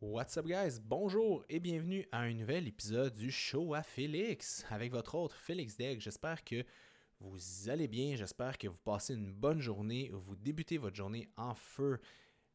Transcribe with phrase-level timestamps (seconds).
[0.00, 0.78] What's up guys?
[0.80, 5.76] Bonjour et bienvenue à un nouvel épisode du show à Félix avec votre autre Félix
[5.76, 5.98] Degg.
[6.00, 6.64] J'espère que
[7.18, 11.52] vous allez bien, j'espère que vous passez une bonne journée, vous débutez votre journée en
[11.52, 11.98] feu.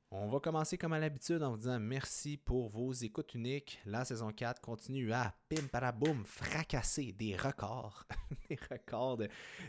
[0.09, 3.81] On va commencer comme à l'habitude en vous disant merci pour vos écoutes uniques.
[3.85, 8.05] La saison 4 continue à pim paraboum fracasser des records,
[8.49, 9.23] des records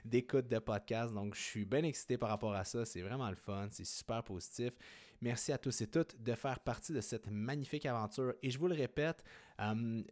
[0.05, 1.13] d'écoute de, podcast.
[1.13, 4.23] Donc je suis bien excité par rapport à ça, c'est vraiment le fun, c'est super
[4.23, 4.75] positif.
[5.21, 8.35] Merci à tous et toutes de faire partie de cette magnifique aventure.
[8.43, 9.25] Et je vous le répète,
[9.61, 10.03] euh,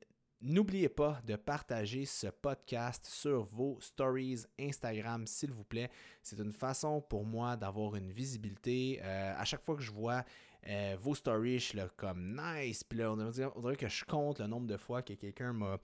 [0.44, 5.88] N'oubliez pas de partager ce podcast sur vos stories Instagram, s'il vous plaît.
[6.20, 8.98] C'est une façon pour moi d'avoir une visibilité.
[9.04, 10.24] Euh, à chaque fois que je vois
[10.66, 12.82] euh, vos stories, je suis comme nice.
[12.82, 15.78] Puis là, on dirait, que je compte le nombre de fois que quelqu'un m'a,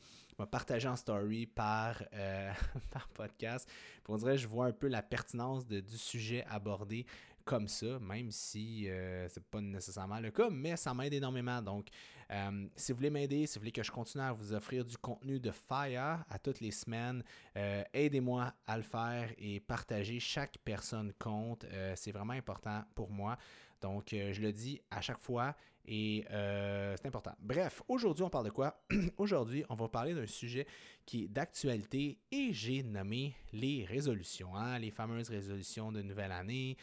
[0.50, 2.02] partagé en story par,
[2.90, 3.68] par podcast.
[3.68, 7.06] Puis on dirait que je vois un peu la pertinence du sujet abordé
[7.48, 11.62] comme ça, même si euh, c'est pas nécessairement le cas, mais ça m'aide énormément.
[11.62, 11.86] Donc,
[12.30, 14.98] euh, si vous voulez m'aider, si vous voulez que je continue à vous offrir du
[14.98, 17.24] contenu de Fire à toutes les semaines,
[17.56, 20.20] euh, aidez-moi à le faire et partagez.
[20.20, 21.64] Chaque personne compte.
[21.96, 23.38] c'est vraiment important pour moi.
[23.80, 27.32] Donc, je le dis à chaque fois et c'est important.
[27.40, 28.78] Bref, aujourd'hui, on parle de quoi?
[29.16, 30.66] aujourd'hui, on va parler d'un sujet
[31.06, 36.76] qui est d'actualité et j'ai nommé les résolutions, hein, les fameuses résolutions de nouvelle année.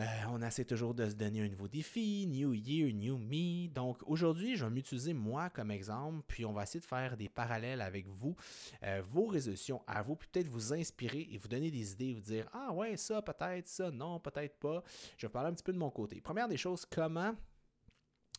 [0.00, 3.68] Euh, on essaie toujours de se donner un nouveau défi, New Year, New Me.
[3.68, 7.28] Donc aujourd'hui, je vais m'utiliser moi comme exemple, puis on va essayer de faire des
[7.28, 8.34] parallèles avec vous,
[8.82, 12.22] euh, vos résolutions à vous, puis peut-être vous inspirer et vous donner des idées, vous
[12.22, 14.82] dire Ah ouais, ça peut-être, ça, non, peut-être pas.
[15.18, 16.18] Je vais parler un petit peu de mon côté.
[16.22, 17.34] Première des choses, comment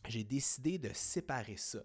[0.08, 1.78] j'ai décidé de séparer ça?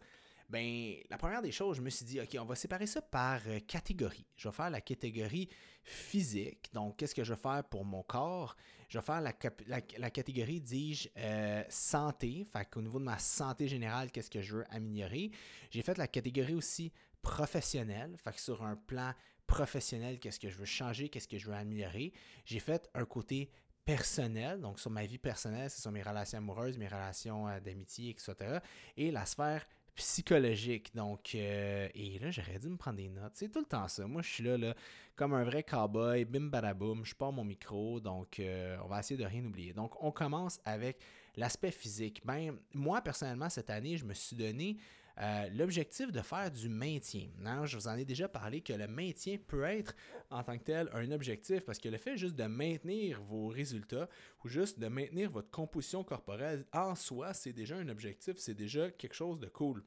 [0.49, 3.41] Ben la première des choses, je me suis dit, OK, on va séparer ça par
[3.47, 4.25] euh, catégorie.
[4.37, 5.49] Je vais faire la catégorie
[5.83, 6.69] physique.
[6.73, 8.55] Donc, qu'est-ce que je vais faire pour mon corps?
[8.87, 12.47] Je vais faire la, catégorie, dis-je, euh, santé.
[12.51, 15.31] Fait qu'au niveau de ma santé générale, qu'est-ce que je veux améliorer?
[15.69, 18.15] J'ai fait la catégorie aussi professionnelle.
[18.23, 19.13] Fait que sur un plan
[19.47, 21.09] professionnel, qu'est-ce que je veux changer?
[21.09, 22.13] Qu'est-ce que je veux améliorer?
[22.45, 23.51] J'ai fait un côté
[23.87, 28.09] personnel, donc sur ma vie personnelle, c'est sur mes relations amoureuses, mes relations euh, d'amitié,
[28.09, 28.59] etc.
[28.97, 29.65] Et la sphère
[29.97, 30.95] psychologique.
[30.95, 33.33] Donc, euh, et là, j'aurais dû me prendre des notes.
[33.33, 34.07] C'est tout le temps ça.
[34.07, 34.73] Moi, je suis là, là
[35.15, 37.99] comme un vrai cowboy, bim badaboum, je pars mon micro.
[37.99, 39.73] Donc, euh, on va essayer de rien oublier.
[39.73, 40.99] Donc, on commence avec
[41.35, 42.21] l'aspect physique.
[42.23, 44.77] Ben, moi, personnellement, cette année, je me suis donné
[45.19, 47.27] euh, l'objectif de faire du maintien.
[47.39, 49.95] Non, je vous en ai déjà parlé que le maintien peut être
[50.29, 54.07] en tant que tel un objectif parce que le fait juste de maintenir vos résultats
[54.43, 58.91] ou juste de maintenir votre composition corporelle en soi, c'est déjà un objectif, c'est déjà
[58.91, 59.83] quelque chose de cool.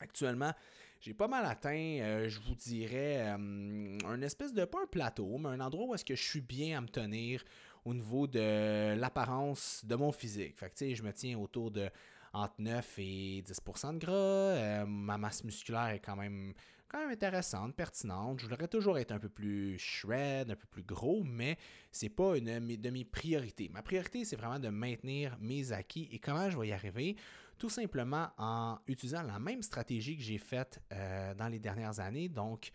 [0.00, 0.52] Actuellement,
[1.00, 5.38] j'ai pas mal atteint, euh, je vous dirais, euh, un espèce de, pas un plateau,
[5.38, 7.44] mais un endroit où est-ce que je suis bien à me tenir
[7.84, 10.58] au niveau de l'apparence de mon physique.
[10.58, 11.88] Fait que, je me tiens autour de
[12.36, 14.12] entre 9 et 10% de gras.
[14.12, 16.52] Euh, ma masse musculaire est quand même,
[16.88, 18.40] quand même intéressante, pertinente.
[18.40, 21.56] Je voudrais toujours être un peu plus shred, un peu plus gros, mais
[21.90, 23.70] c'est pas une de mes priorités.
[23.72, 27.16] Ma priorité, c'est vraiment de maintenir mes acquis et comment je vais y arriver?
[27.58, 32.28] Tout simplement en utilisant la même stratégie que j'ai faite euh, dans les dernières années.
[32.28, 32.70] Donc,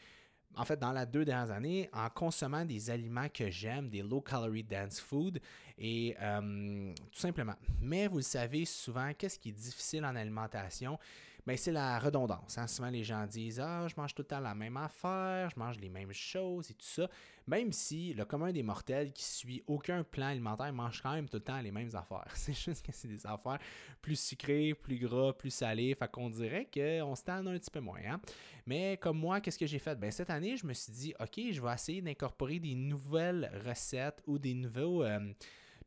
[0.56, 4.64] en fait, dans les deux dernières années, en consommant des aliments que j'aime, des low-calorie
[4.64, 5.40] dense food,
[5.84, 7.56] et euh, tout simplement.
[7.82, 11.00] Mais vous le savez, souvent, qu'est-ce qui est difficile en alimentation?
[11.46, 12.58] mais c'est la redondance.
[12.58, 12.68] Hein.
[12.68, 15.80] Souvent, les gens disent Ah, je mange tout le temps la même affaire, je mange
[15.80, 17.10] les mêmes choses et tout ça.
[17.48, 21.38] Même si le commun des mortels qui suit aucun plan alimentaire mange quand même tout
[21.38, 22.32] le temps les mêmes affaires.
[22.36, 23.58] C'est juste que c'est des affaires
[24.02, 25.96] plus sucrées, plus gras, plus salées.
[25.96, 28.00] Fait qu'on dirait qu'on se tente un petit peu moins.
[28.08, 28.22] Hein.
[28.66, 29.96] Mais comme moi, qu'est-ce que j'ai fait?
[29.96, 34.22] Ben, cette année, je me suis dit OK, je vais essayer d'incorporer des nouvelles recettes
[34.28, 35.04] ou des nouveaux.
[35.04, 35.34] Euh,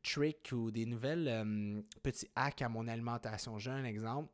[0.04, 3.58] tricks ou des nouvelles euh, petits hacks à mon alimentation.
[3.58, 4.28] J'ai un exemple.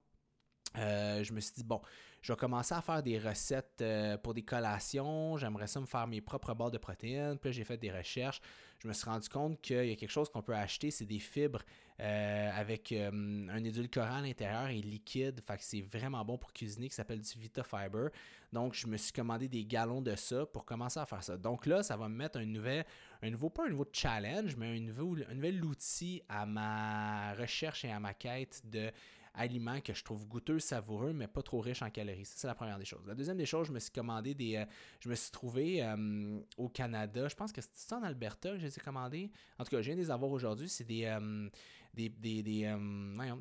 [0.77, 1.81] Euh, je me suis dit, bon,
[2.21, 5.37] je vais commencer à faire des recettes euh, pour des collations.
[5.37, 7.39] J'aimerais ça me faire mes propres barres de protéines.
[7.39, 8.41] Puis j'ai fait des recherches.
[8.83, 11.19] Je me suis rendu compte qu'il y a quelque chose qu'on peut acheter, c'est des
[11.19, 11.63] fibres
[12.01, 15.43] euh, avec un édulcorant à l'intérieur et liquide.
[15.47, 18.09] Fait que c'est vraiment bon pour cuisiner, qui s'appelle du Vita Fiber.
[18.55, 21.37] Donc, je me suis commandé des gallons de ça pour commencer à faire ça.
[21.37, 22.87] Donc là, ça va me mettre un nouvel,
[23.23, 27.91] un nouveau, pas un nouveau challenge, mais un un nouvel outil à ma recherche et
[27.91, 28.91] à ma quête de
[29.35, 32.25] aliments que je trouve goûteux, savoureux, mais pas trop riches en calories.
[32.25, 33.07] Ça, c'est la première des choses.
[33.07, 34.57] La deuxième des choses, je me suis commandé des.
[34.57, 34.65] Euh,
[35.01, 38.67] je me suis trouvé euh, au Canada, je pense que c'est en Alberta que je
[38.67, 39.31] les ai commandés.
[39.59, 40.69] En tout cas, je viens de les avoir aujourd'hui.
[40.69, 41.05] C'est des.
[41.05, 41.49] Euh,
[41.95, 42.09] des.
[42.09, 42.43] des.
[42.43, 42.75] des.
[43.17, 43.41] voyons,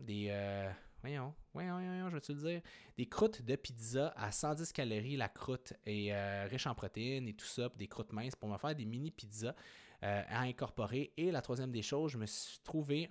[1.02, 2.62] voyons, voyons, voyons, je vais te le dire.
[2.98, 5.18] Des croûtes de pizza à 110 calories.
[5.18, 8.76] La croûte est riche en protéines et tout ça, des croûtes minces pour me faire
[8.76, 9.56] des mini pizzas.
[10.02, 11.12] à incorporer.
[11.18, 13.10] Et la troisième des choses, je me suis trouvé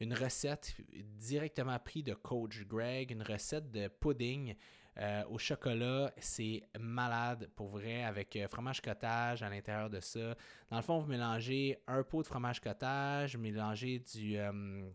[0.00, 0.76] une recette
[1.18, 4.54] directement prise de Coach Greg, une recette de pudding
[4.98, 10.34] euh, au chocolat, c'est malade pour vrai avec euh, fromage cottage à l'intérieur de ça.
[10.70, 14.88] Dans le fond, vous mélangez un pot de fromage cottage, mélangez du, euh,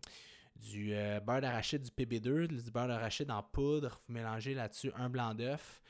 [0.56, 0.92] du
[1.24, 5.80] beurre d'arachide, du PB2, du beurre d'arachide en poudre, vous mélangez là-dessus un blanc d'œuf.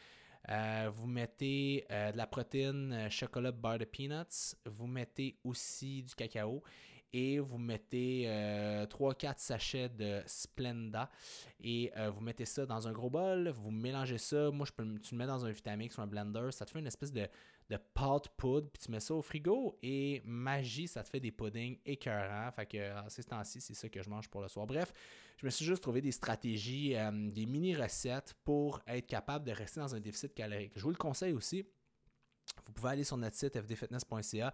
[0.94, 4.56] vous mettez de la protéine chocolat beurre de peanuts.
[4.66, 6.62] Vous mettez aussi du cacao
[7.12, 11.10] et vous mettez 3-4 euh, sachets de Splenda
[11.60, 14.50] et euh, vous mettez ça dans un gros bol, vous mélangez ça.
[14.50, 16.78] Moi, je peux, tu le mets dans un Vitamix ou un blender, ça te fait
[16.78, 17.28] une espèce de,
[17.68, 21.32] de pâte poudre, puis tu mets ça au frigo et magie, ça te fait des
[21.32, 22.50] puddings écœurants.
[22.52, 24.66] Fait que à ces temps-ci, c'est ça que je mange pour le soir.
[24.66, 24.92] Bref,
[25.38, 29.80] je me suis juste trouvé des stratégies, euh, des mini-recettes pour être capable de rester
[29.80, 30.72] dans un déficit calorique.
[30.76, 31.66] Je vous le conseille aussi.
[32.66, 34.52] Vous pouvez aller sur notre site fdfitness.ca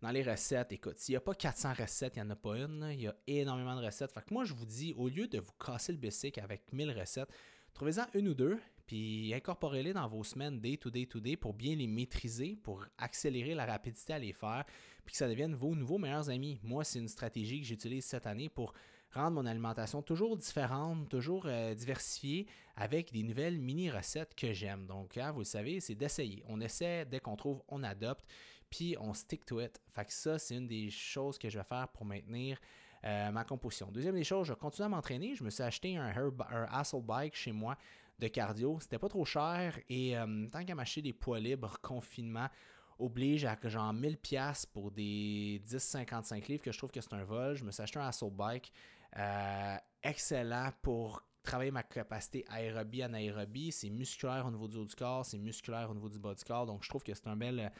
[0.00, 2.56] dans les recettes, écoute, s'il n'y a pas 400 recettes, il n'y en a pas
[2.56, 2.88] une.
[2.92, 4.12] Il y a énormément de recettes.
[4.12, 6.98] Fait que moi, je vous dis, au lieu de vous casser le basic avec 1000
[6.98, 7.28] recettes,
[7.74, 11.52] trouvez-en une ou deux, puis incorporez-les dans vos semaines day to day to day pour
[11.52, 14.64] bien les maîtriser, pour accélérer la rapidité à les faire,
[15.04, 16.60] puis que ça devienne vos nouveaux meilleurs amis.
[16.62, 18.72] Moi, c'est une stratégie que j'utilise cette année pour
[19.12, 22.46] rendre mon alimentation toujours différente, toujours euh, diversifiée,
[22.76, 24.86] avec des nouvelles mini-recettes que j'aime.
[24.86, 26.42] Donc, hein, vous le savez, c'est d'essayer.
[26.46, 28.24] On essaie, dès qu'on trouve, on adopte
[28.70, 29.80] puis on stick to it.
[29.94, 32.58] Fait que ça, c'est une des choses que je vais faire pour maintenir
[33.04, 33.90] euh, ma composition.
[33.90, 35.34] Deuxième des choses, je continue à m'entraîner.
[35.34, 37.76] Je me suis acheté un, un Bike chez moi
[38.18, 38.78] de cardio.
[38.80, 42.48] C'était pas trop cher et euh, tant qu'à m'acheter des poids libres, confinement
[42.98, 47.22] oblige à que genre 1000$ pour des 10-55 livres que je trouve que c'est un
[47.22, 47.54] vol.
[47.54, 48.72] Je me suis acheté un Assault Bike
[49.16, 53.72] euh, excellent pour travailler ma capacité aérobie, anaérobie.
[53.72, 56.44] C'est musculaire au niveau du haut du corps, c'est musculaire au niveau du bas du
[56.44, 56.66] corps.
[56.66, 57.72] Donc je trouve que c'est un bel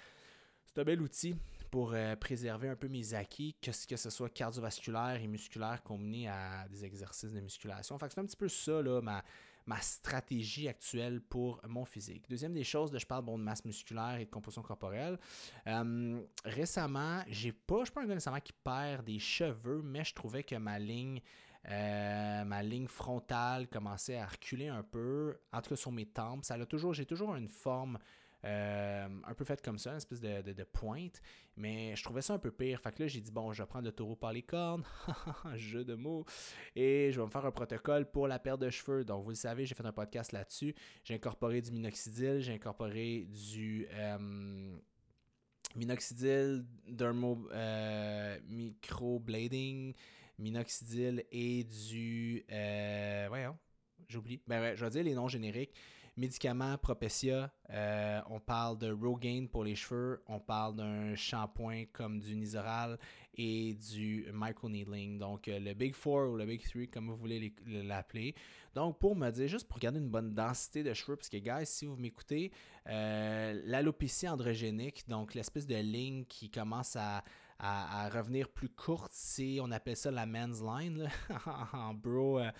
[0.68, 1.34] c'est un bel outil
[1.70, 6.28] pour euh, préserver un peu mes acquis, que, que ce soit cardiovasculaire et musculaire combiné
[6.28, 7.98] à des exercices de musculation.
[7.98, 9.24] Fait c'est un petit peu ça, là, ma,
[9.68, 12.24] ma stratégie actuelle pour mon physique.
[12.28, 15.18] Deuxième des choses, de, je parle de masse musculaire et de composition corporelle.
[15.66, 20.04] Euh, récemment, j'ai pas, je suis pas un gars nécessairement qui perd des cheveux, mais
[20.04, 21.20] je trouvais que ma ligne,
[21.68, 26.46] euh, ma ligne frontale commençait à reculer un peu, en tout cas sur mes tempes.
[26.46, 26.56] Ça
[26.92, 27.98] j'ai toujours une forme
[28.44, 31.20] euh, un peu fait comme ça, une espèce de, pointe.
[31.56, 32.80] Mais je trouvais ça un peu pire.
[32.80, 34.84] Fait que là, j'ai dit, bon, je vais prendre le taureau par les cornes.
[35.56, 36.24] Jeu de mots.
[36.76, 39.04] Et je vais me faire un protocole pour la perte de cheveux.
[39.04, 40.74] Donc, vous le savez, j'ai fait un podcast là-dessus.
[41.04, 43.88] J'ai incorporé du minoxidil, j'ai incorporé du.
[43.92, 44.76] Euh,
[45.74, 49.94] minoxidil, dermo, euh, microblading,
[50.38, 52.44] minoxidil et du.
[53.28, 53.56] voyons,
[54.08, 54.40] j'oublie.
[54.46, 55.74] Ben ouais, je vais dire les noms génériques.
[56.18, 62.18] Médicaments, Propecia, euh, on parle de Rogaine pour les cheveux, on parle d'un shampoing comme
[62.18, 62.98] du Nizoral
[63.34, 65.18] et du microneedling.
[65.20, 68.34] Donc euh, le Big Four ou le Big Three, comme vous voulez l'appeler.
[68.74, 71.66] Donc pour me dire, juste pour garder une bonne densité de cheveux, parce que guys,
[71.66, 72.50] si vous m'écoutez,
[72.88, 77.22] euh, l'alopécie androgénique, donc l'espèce de ligne qui commence à
[77.60, 81.10] à, revenir plus courte, c'est, on appelle ça la men's line
[81.72, 82.50] en, bro, euh,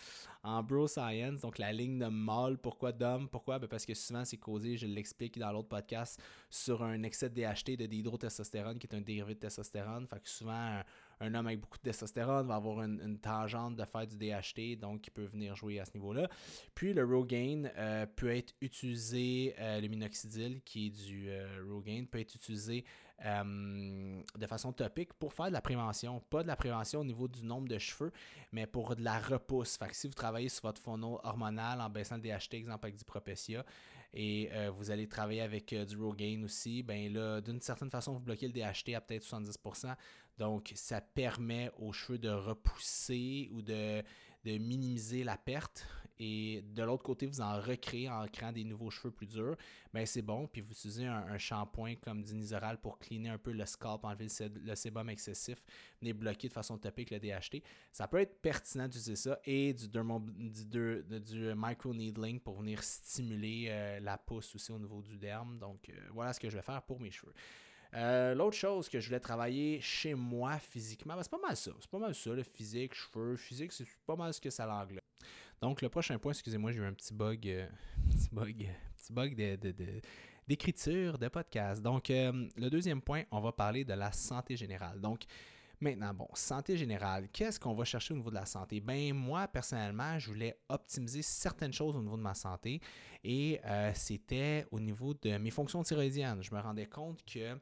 [0.42, 2.58] en bro science, donc la ligne de mâle.
[2.58, 3.60] Pourquoi d'homme Pourquoi?
[3.60, 7.34] Ben Parce que souvent c'est causé, je l'explique dans l'autre podcast, sur un excès de
[7.34, 10.06] DHT, de dihydrotestostérone, qui est un dérivé de testostérone.
[10.08, 10.82] Fait que souvent,
[11.20, 15.10] homme avec beaucoup de testostérone va avoir une, tangente de faire du DHT, donc il
[15.10, 16.28] peut venir jouer à ce niveau-là.
[16.74, 21.30] Puis le Rogaine euh, peut être utilisé, euh, le minoxidil qui est du
[21.68, 22.84] Rogaine peut être utilisé
[23.24, 26.20] euh, de façon topique pour faire de la prévention.
[26.30, 28.12] Pas de la prévention au niveau du nombre de cheveux,
[28.52, 29.76] mais pour de la repousse.
[29.76, 32.96] Fait que si vous travaillez sur votre phono hormonal en baissant le DHT, exemple avec
[32.96, 33.64] du Propecia,
[34.14, 38.12] et euh, vous allez travailler avec euh, du Rogaine aussi, ben là, d'une certaine façon,
[38.12, 39.94] vous bloquez le DHT à peut-être 70%.
[40.38, 44.02] Donc, ça permet aux cheveux de repousser ou de,
[44.44, 45.86] de minimiser la perte
[46.20, 49.56] et de l'autre côté, vous en recréez en créant des nouveaux cheveux plus durs,
[49.92, 50.48] ben c'est bon.
[50.48, 54.26] Puis vous utilisez un, shampoing comme Dinizoral pour cleaner un peu le scalp, enlever
[54.64, 55.62] le, sébum excessif,
[56.00, 57.62] venir bloquer de façon topique le DHT.
[57.92, 64.00] Ça peut être pertinent d'utiliser ça et du, du, du, micro-needling pour venir stimuler euh,
[64.00, 65.58] la pousse aussi au niveau du derme.
[65.58, 67.34] Donc euh, voilà ce que je vais faire pour mes cheveux.
[67.94, 71.70] Euh, l'autre chose que je voulais travailler chez moi physiquement, ben, c'est pas mal ça.
[71.80, 75.00] C'est pas mal ça, le physique, cheveux, physique, c'est pas mal ce que ça l'englobe.
[75.60, 77.66] Donc, le prochain point, excusez-moi, j'ai eu un petit bug, euh,
[78.10, 79.34] petit bug, petit bug
[80.46, 81.82] d'écriture de, podcast.
[81.82, 85.00] Donc, euh, le deuxième point, on va parler de la santé générale.
[85.00, 85.24] Donc,
[85.80, 88.80] maintenant, bon, santé générale, qu'est-ce qu'on va chercher au niveau de la santé?
[88.80, 92.80] Ben, moi, personnellement, je voulais optimiser certaines choses au niveau de ma santé
[93.24, 96.42] et euh, c'était au niveau de mes fonctions thyroïdiennes.
[96.42, 97.56] Je me rendais compte que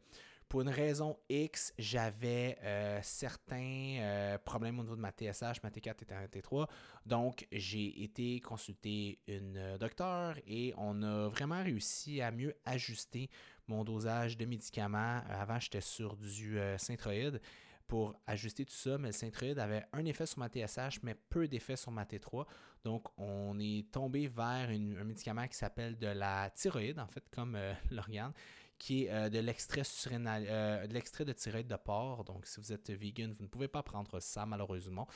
[0.49, 5.71] Pour une raison X, j'avais euh, certains euh, problèmes au niveau de ma TSH, ma
[5.71, 6.69] T4 et ma T3.
[7.05, 13.29] Donc, j'ai été consulter une docteur et on a vraiment réussi à mieux ajuster
[13.67, 15.21] mon dosage de médicaments.
[15.29, 17.41] Avant, j'étais sur du synthroïde
[17.87, 21.47] pour ajuster tout ça, mais le synthroïde avait un effet sur ma TSH, mais peu
[21.49, 22.47] d'effet sur ma T3.
[22.85, 27.55] Donc, on est tombé vers un médicament qui s'appelle de la thyroïde, en fait, comme
[27.57, 28.33] euh, l'organe,
[28.79, 32.25] qui est euh, de l'extrait euh, de l'extrait de thyroïde de porc.
[32.25, 35.09] Donc, si vous êtes vegan, vous ne pouvez pas prendre ça, malheureusement.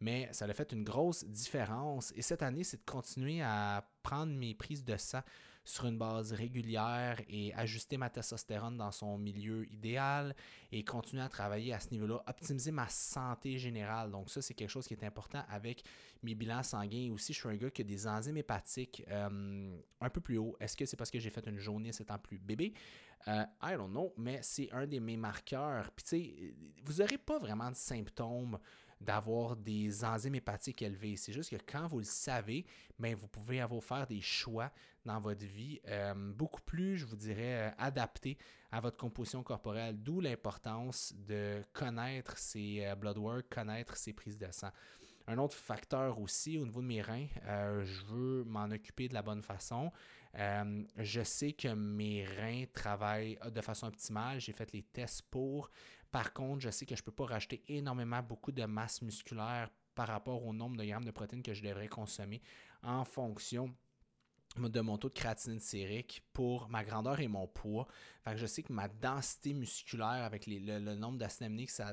[0.00, 2.12] Mais ça a fait une grosse différence.
[2.16, 5.22] Et cette année, c'est de continuer à prendre mes prises de sang
[5.68, 10.34] sur une base régulière et ajuster ma testostérone dans son milieu idéal
[10.72, 14.10] et continuer à travailler à ce niveau-là, optimiser ma santé générale.
[14.10, 15.84] Donc ça, c'est quelque chose qui est important avec
[16.22, 17.12] mes bilans sanguins.
[17.12, 20.56] Aussi, je suis un gars qui a des enzymes hépatiques euh, un peu plus haut.
[20.58, 22.72] Est-ce que c'est parce que j'ai fait une journée étant plus bébé?
[23.26, 25.90] Euh, I don't know, mais c'est un de mes marqueurs.
[25.90, 28.58] Puis tu sais, vous n'aurez pas vraiment de symptômes
[29.00, 31.16] d'avoir des enzymes hépatiques élevées.
[31.16, 32.66] C'est juste que quand vous le savez,
[32.98, 34.70] bien, vous pouvez avoir faire des choix
[35.04, 38.36] dans votre vie euh, beaucoup plus, je vous dirais, euh, adaptés
[38.70, 44.36] à votre composition corporelle, d'où l'importance de connaître ses euh, blood work, connaître ses prises
[44.36, 44.70] de sang.
[45.26, 49.20] Un autre facteur aussi au niveau de mes reins, je veux m'en occuper de la
[49.20, 49.92] bonne façon.
[50.34, 54.40] je sais que mes reins travaillent de façon optimale.
[54.40, 55.70] J'ai fait les tests pour.
[56.10, 59.70] Par contre, je sais que je ne peux pas racheter énormément beaucoup de masse musculaire
[59.94, 62.40] par rapport au nombre de grammes de protéines que je devrais consommer
[62.82, 63.74] en fonction
[64.56, 67.86] de mon taux de créatinine sérique pour ma grandeur et mon poids.
[68.34, 71.48] je sais que ma densité musculaire avec le, nombre d'acides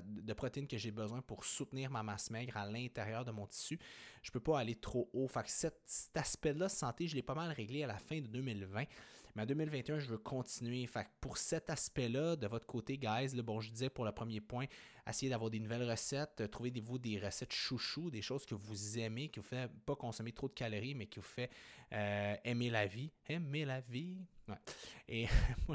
[0.05, 3.77] de protéines que j'ai besoin pour soutenir ma masse maigre à l'intérieur de mon tissu,
[4.23, 5.27] je ne peux pas aller trop haut.
[5.27, 8.85] Fait cet, cet aspect-là santé, je l'ai pas mal réglé à la fin de 2020.
[9.35, 10.87] Mais en 2021, je veux continuer.
[10.87, 14.65] Fait pour cet aspect-là, de votre côté, guys, bon, je disais pour le premier point,
[15.07, 19.29] essayez d'avoir des nouvelles recettes, euh, trouvez-vous des recettes chouchou, des choses que vous aimez,
[19.29, 21.49] qui vous fait pas consommer trop de calories, mais qui vous fait
[21.91, 23.11] euh, aimer la vie.
[23.27, 24.17] Aimer la vie.
[25.07, 25.27] Et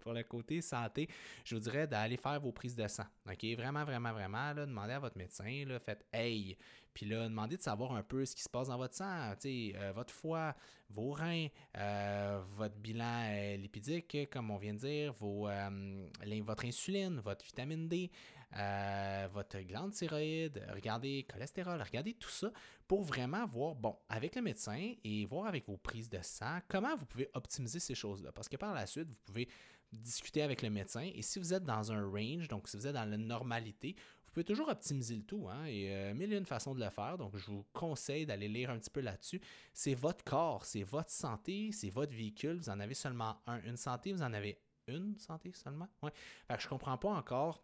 [0.00, 1.08] pour le, côté santé,
[1.44, 3.06] je vous dirais d'aller faire vos prises de sang.
[3.28, 3.44] OK?
[3.56, 6.56] Vraiment, vraiment, vraiment, demandez à votre médecin, faites Hey,
[6.94, 9.92] puis là, demandez de savoir un peu ce qui se passe dans votre sang, euh,
[9.94, 10.54] votre foie,
[10.90, 11.46] vos reins,
[11.76, 15.48] euh, votre bilan euh, lipidique, comme on vient de dire, vos,
[16.44, 18.10] votre insuline, votre vitamine D,
[19.32, 22.52] votre glande thyroïde, regardez cholestérol, regardez tout ça
[22.86, 26.94] pour vraiment voir, bon, avec le médecin et voir avec vos prises de sang, comment
[26.96, 28.32] vous pouvez optimiser ces choses-là.
[28.32, 29.48] Parce que par la suite, vous pouvez
[29.92, 32.94] discuter avec le médecin et si vous êtes dans un range, donc si vous êtes
[32.94, 33.94] dans la normalité,
[34.32, 36.88] vous pouvez toujours optimiser le tout, hein, et euh, mille et une façons de le
[36.88, 37.18] faire.
[37.18, 39.38] Donc, je vous conseille d'aller lire un petit peu là-dessus.
[39.74, 42.56] C'est votre corps, c'est votre santé, c'est votre véhicule.
[42.56, 43.60] Vous en avez seulement un.
[43.64, 45.86] Une santé, vous en avez une santé seulement?
[46.02, 46.12] Ouais.
[46.48, 47.62] Fait que je comprends pas encore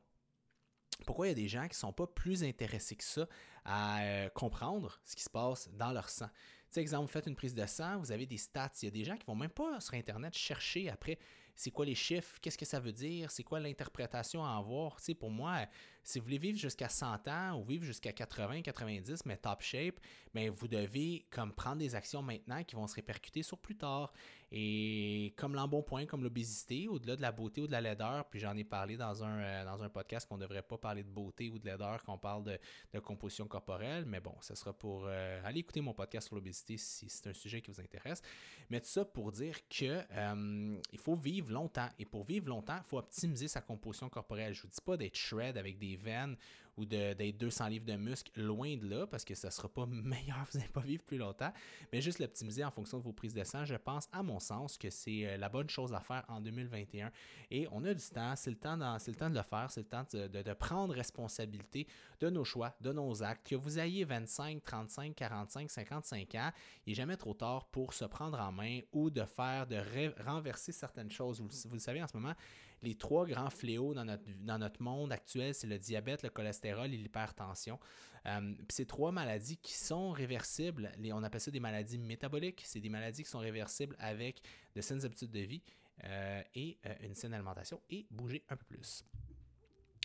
[1.07, 3.27] pourquoi il y a des gens qui ne sont pas plus intéressés que ça
[3.65, 6.29] à euh, comprendre ce qui se passe dans leur sang.
[6.29, 6.35] Tu
[6.75, 8.73] sais, exemple, vous faites une prise de sang, vous avez des stats.
[8.83, 11.19] Il y a des gens qui vont même pas sur Internet chercher après
[11.59, 14.95] c'est quoi les chiffres, qu'est-ce que ça veut dire, c'est quoi l'interprétation à avoir?
[14.99, 15.67] Tu sais, pour moi,
[16.05, 19.99] si vous voulez vivre jusqu'à 100 ans ou vivre jusqu'à 80, 90, mais top shape,
[20.33, 24.13] bien, vous devez comme prendre des actions maintenant qui vont se répercuter sur plus tard.
[24.51, 28.57] Et comme l'embonpoint, comme l'obésité, au-delà de la beauté ou de la laideur, puis j'en
[28.57, 31.51] ai parlé dans un, euh, dans un podcast qu'on ne devrait pas parler de beauté
[31.51, 32.59] ou de laideur, qu'on parle de,
[33.01, 37.09] composition corporelle, mais bon, ce sera pour euh, aller écouter mon podcast sur l'obésité si
[37.09, 38.23] c'est un sujet qui vous intéresse.
[38.71, 41.89] Mais tout ça pour dire que euh, il faut vivre longtemps.
[41.99, 44.55] Et pour vivre longtemps, il faut optimiser sa composition corporelle.
[44.55, 46.37] Je ne vous dis pas d'être shred avec des veines
[46.79, 49.87] ou d'être 200 livres de muscles, loin de là, parce que ça ne sera pas
[49.91, 51.53] meilleur, vous n'allez pas vivre plus longtemps,
[51.93, 54.79] mais juste l'optimiser en fonction de vos prises de sang, je pense, à mon sens,
[54.79, 57.11] que c'est euh, la bonne chose à faire en 2021.
[57.51, 59.89] Et on a du temps, c'est le temps, le temps de le faire, c'est le
[59.89, 61.87] temps de, de, prendre responsabilité
[62.21, 63.49] de nos choix, de nos actes.
[63.49, 66.51] Que vous ayez 25, 35, 45, 55 ans,
[66.87, 69.79] il n'est jamais trop tard pour se prendre en main ou de faire, de
[70.25, 71.41] renverser certaines choses.
[71.41, 72.35] Vous, vous le savez en ce moment,
[72.83, 77.79] les trois grands fléaux dans notre, monde actuel, c'est le diabète, le cholestérol et l'hypertension.
[78.27, 82.89] Euh, ces trois maladies qui sont réversibles, on appelle ça des maladies métaboliques, c'est des
[82.89, 84.43] maladies qui sont réversibles avec
[84.75, 85.63] de saines habitudes de vie
[86.05, 89.05] euh, et euh, une saine alimentation et bouger un peu plus.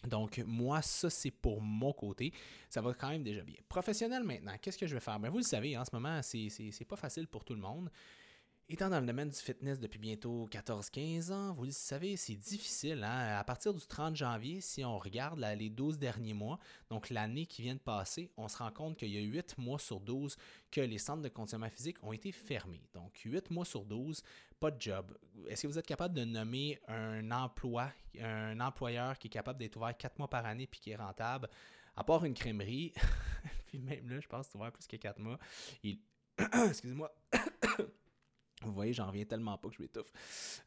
[0.07, 2.33] Donc, moi, ça, c'est pour mon côté.
[2.69, 3.55] Ça va quand même déjà bien.
[3.69, 5.17] Professionnel maintenant, qu'est-ce que je vais faire?
[5.19, 7.89] Ben, vous le savez, en ce moment, c'est pas facile pour tout le monde.
[8.69, 13.03] Étant dans le domaine du fitness depuis bientôt 14-15 ans, vous le savez, c'est difficile.
[13.03, 13.37] Hein?
[13.37, 16.57] À partir du 30 janvier, si on regarde les 12 derniers mois,
[16.89, 19.79] donc l'année qui vient de passer, on se rend compte qu'il y a 8 mois
[19.79, 20.37] sur 12
[20.71, 22.81] que les centres de conditionnement physique ont été fermés.
[22.93, 24.23] Donc 8 mois sur 12,
[24.61, 25.13] pas de job.
[25.49, 27.91] Est-ce que vous êtes capable de nommer un emploi,
[28.21, 31.49] un employeur qui est capable d'être ouvert 4 mois par année puis qui est rentable?
[31.97, 32.93] À part une crèmerie,
[33.67, 35.37] puis même là, je pense que ouvert plus que 4 mois.
[36.69, 37.13] Excusez-moi.
[38.63, 40.11] Vous voyez, j'en reviens tellement pas que je m'étouffe.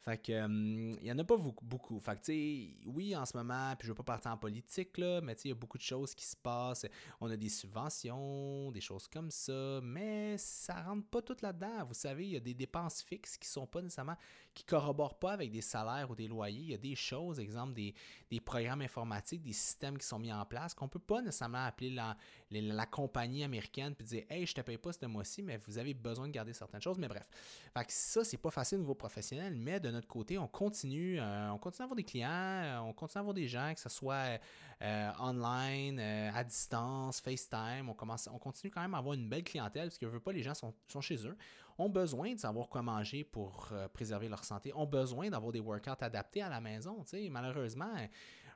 [0.03, 1.99] Fait que, il y en a pas beaucoup.
[2.01, 4.99] Fait que, tu sais, oui, en ce moment, puis je veux pas partir en politique,
[4.99, 6.87] là, mais tu sais, il y a beaucoup de choses qui se passent.
[7.21, 11.85] On a des subventions, des choses comme ça, mais ça rentre pas tout là-dedans.
[11.87, 14.17] Vous savez, il y a des dépenses fixes qui sont pas nécessairement,
[14.57, 16.61] qui corroborent pas avec des salaires ou des loyers.
[16.61, 17.95] Il y a des choses, exemple, des,
[18.31, 21.91] des programmes informatiques, des systèmes qui sont mis en place qu'on peut pas nécessairement appeler
[21.91, 22.17] la,
[22.51, 25.93] la, compagnie américaine puis dire, hey, je te paye pas ce mois-ci, mais vous avez
[25.93, 26.99] besoin de garder certaines choses.
[26.99, 27.29] Mais bref.
[27.75, 31.51] Fait ça, c'est pas facile au niveau professionnel, mais de notre côté, on continue, euh,
[31.51, 33.91] on continue à avoir des clients, euh, on continue à avoir des gens, que ce
[33.91, 34.41] soit
[34.83, 39.45] euh, online, à distance, FaceTime, on, commence, on continue quand même à avoir une belle
[39.45, 40.73] clientèle parce que veut pas, les gens sont,
[41.03, 41.37] chez eux,
[41.79, 45.91] ont besoin de savoir quoi manger pour préserver leur santé, ont besoin d'avoir des workouts
[46.01, 47.05] adaptés à la maison.
[47.31, 47.93] Malheureusement,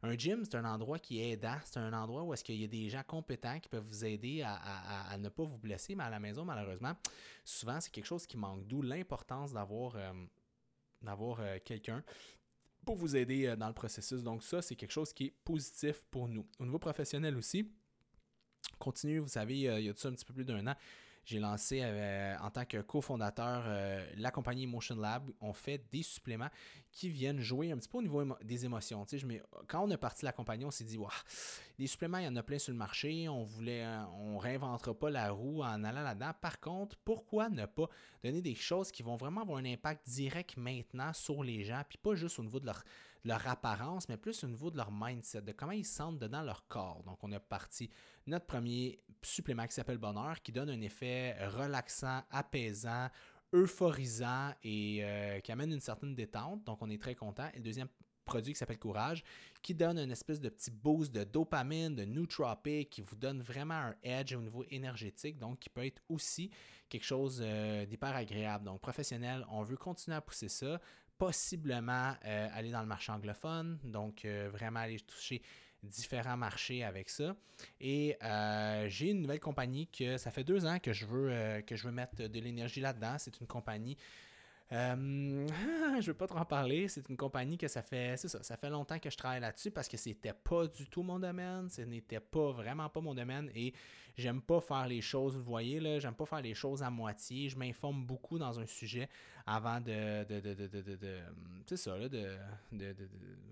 [0.03, 2.65] un gym, c'est un endroit qui est aidant, c'est un endroit où est-ce qu'il y
[2.65, 6.11] a des gens compétents qui peuvent vous aider à, ne pas vous blesser, mais à
[6.11, 6.95] la maison, malheureusement,
[7.45, 10.12] souvent, c'est quelque chose qui manque, d'où l'importance d'avoir euh,
[11.03, 12.03] d'avoir euh, quelqu'un
[12.85, 14.23] pour vous aider euh, dans le processus.
[14.23, 16.47] Donc ça, c'est quelque chose qui est positif pour nous.
[16.59, 17.71] Au niveau professionnel aussi,
[18.79, 20.75] continue, vous savez, il y a tout ça un petit peu plus d'un an,
[21.31, 25.31] j'ai lancé euh, en tant que cofondateur euh, la compagnie Motion Lab.
[25.41, 26.49] On fait des suppléments
[26.91, 29.07] qui viennent jouer un petit peu au niveau des émotions.
[29.09, 29.25] je
[29.69, 31.09] quand on a parti la compagnie, on s'est dit, wow,
[31.79, 33.29] des suppléments, il y en a plein sur le marché.
[33.29, 36.33] On voulait, euh, on réinventera pas la roue en allant là-dedans.
[36.41, 37.89] Par contre, pourquoi ne pas
[38.25, 41.99] donner des choses qui vont vraiment avoir un impact direct maintenant sur les gens, puis
[41.99, 42.83] pas juste au niveau de leur
[43.25, 46.43] leur apparence, mais plus au niveau de leur mindset, de comment ils se sentent dedans
[46.43, 47.03] leur corps.
[47.05, 47.91] Donc, on a parti
[48.27, 53.09] notre premier supplément qui s'appelle Bonheur, qui donne un effet relaxant, apaisant,
[53.53, 56.65] euphorisant et euh, qui amène une certaine détente.
[56.65, 57.49] Donc, on est très content.
[57.55, 57.89] Et le deuxième
[58.25, 59.25] produit qui s'appelle Courage,
[59.61, 63.75] qui donne une espèce de petit boost de dopamine, de nootropic, qui vous donne vraiment
[63.75, 66.50] un edge au niveau énergétique, donc qui peut être aussi
[66.89, 68.65] quelque chose euh, d'hyper agréable.
[68.65, 70.81] Donc, professionnel, on veut continuer à pousser ça
[71.20, 75.42] possiblement euh, aller dans le marché anglophone, donc euh, vraiment aller toucher
[75.83, 77.37] différents marchés avec ça.
[77.78, 81.76] Et euh, j'ai une nouvelle compagnie que ça fait deux ans que je veux, que
[81.76, 83.16] je veux mettre de l'énergie là-dedans.
[83.18, 83.98] C'est une compagnie
[84.72, 85.46] euh,
[86.00, 86.88] je veux pas trop en parler.
[86.88, 89.70] C'est une compagnie que ça fait, c'est ça, ça fait longtemps que je travaille là-dessus
[89.70, 91.68] parce que c'était pas du tout mon domaine.
[91.68, 93.74] Ce n'était pas vraiment pas mon domaine et
[94.16, 97.48] j'aime pas faire les choses, vous voyez là, j'aime pas faire les choses à moitié.
[97.48, 99.09] Je m'informe beaucoup dans un sujet
[99.46, 101.18] avant de, de, de, de,
[101.66, 102.37] c'est ça là, de,
[102.72, 102.94] de,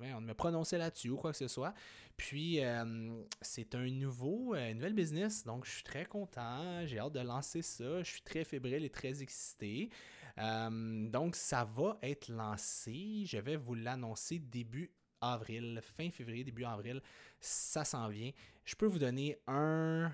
[0.01, 1.75] me prononcer là-dessus ou quoi que ce soit.
[2.17, 6.87] Puis euh, c'est un nouveau, euh, nouvelle business, donc je suis très content.
[6.87, 8.03] J'ai hâte de lancer ça.
[8.03, 9.91] Je suis très fébrile et très excité.
[10.39, 13.25] Euh, donc, ça va être lancé.
[13.27, 17.03] Je vais vous l'annoncer début avril, fin février, début avril.
[17.41, 18.31] Ça s'en vient.
[18.65, 20.11] Je peux vous donner un,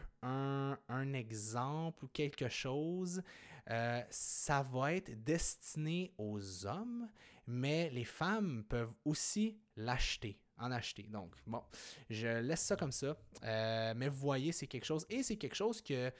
[1.12, 3.22] exemple ou quelque chose.
[3.70, 7.08] Euh, ça va être destiné aux hommes,
[7.46, 11.04] mais les femmes peuvent aussi l'acheter en acheter.
[11.04, 11.62] Donc, bon,
[12.10, 13.16] je laisse ça comme ça.
[13.42, 15.04] Euh, mais vous voyez, c'est quelque chose.
[15.08, 16.12] Et c'est quelque chose que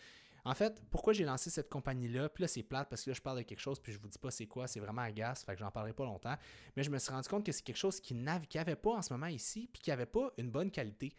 [0.45, 3.23] en fait, pourquoi j'ai lancé cette compagnie-là, puis là c'est plate parce que là je
[3.23, 5.55] parle de quelque chose, puis je vous dis pas c'est quoi, c'est vraiment agace, fait
[5.55, 6.37] que j'en parlerai pas longtemps.
[6.77, 9.03] Mais je me suis rendu compte que c'est quelque chose qui n'avait avait pas en
[9.03, 11.15] ce moment ici, puis qui avait pas une bonne qualité.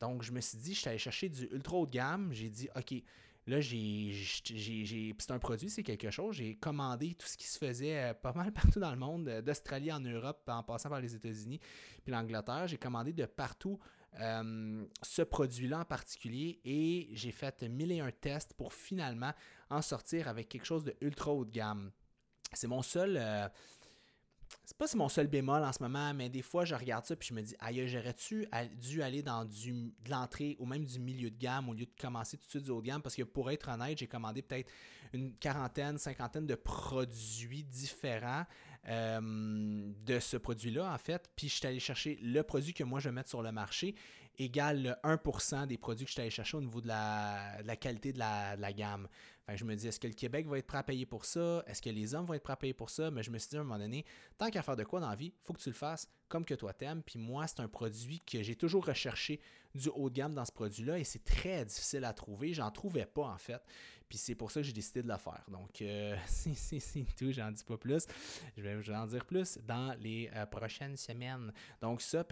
[0.00, 2.48] Donc je me suis dit, je suis allé chercher du ultra haut de gamme, j'ai
[2.48, 2.94] dit, ok,
[3.46, 4.12] Là, j'ai,
[5.18, 6.36] c'est un produit, c'est quelque chose.
[6.36, 9.90] J'ai commandé tout ce qui se faisait euh, pas mal partout dans le monde, d'Australie
[9.90, 11.58] en Europe, en passant par les États-Unis,
[12.04, 12.68] puis l'Angleterre.
[12.68, 13.78] J'ai commandé de partout
[14.18, 19.32] euh, ce produit-là en particulier et j'ai fait mille et un tests pour finalement
[19.70, 21.92] en sortir avec quelque chose de ultra haut de gamme.
[22.52, 23.16] C'est mon seul.
[23.16, 23.48] Euh,
[24.64, 27.28] c'est pas mon seul bémol en ce moment, mais des fois je regarde ça puis
[27.28, 31.30] je me dis aïe, j'aurais-tu dû aller dans du, de l'entrée ou même du milieu
[31.30, 33.22] de gamme au lieu de commencer tout de suite du haut de gamme parce que
[33.22, 34.68] pour être honnête, j'ai commandé peut-être
[35.12, 38.44] une quarantaine, cinquantaine de produits différents
[38.88, 41.30] euh, de ce produit-là, en fait.
[41.36, 43.94] Puis je suis allé chercher le produit que moi je vais mettre sur le marché
[44.38, 48.18] égale 1% des produits que je suis allé chercher au niveau de la, qualité de
[48.18, 49.06] la, gamme.
[49.56, 51.62] Je me dis, est-ce que le Québec va être prêt à payer pour ça?
[51.66, 53.10] Est-ce que les hommes vont être prêts à payer pour ça?
[53.10, 54.04] Mais je me suis dit à un moment donné,
[54.38, 56.54] tant qu'à faire de quoi dans la vie, faut que tu le fasses comme que
[56.54, 57.02] toi t'aimes.
[57.02, 59.40] Puis moi, c'est un produit que j'ai toujours recherché
[59.74, 62.54] du haut de gamme dans ce produit-là et c'est très difficile à trouver.
[62.54, 63.62] J'en trouvais pas en fait.
[64.10, 65.44] Puis c'est pour ça que j'ai décidé de le faire.
[65.46, 68.06] Donc, euh, c'est tout, j'en dis pas plus.
[68.56, 71.52] Je vais vous en dire plus dans les euh, prochaines semaines.
[71.80, 72.24] Donc, ça,